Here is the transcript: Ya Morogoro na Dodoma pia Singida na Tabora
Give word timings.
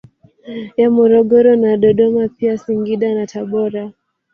Ya 0.79 0.87
Morogoro 0.95 1.55
na 1.55 1.77
Dodoma 1.77 2.27
pia 2.29 2.57
Singida 2.57 3.15
na 3.15 3.27
Tabora 3.27 3.91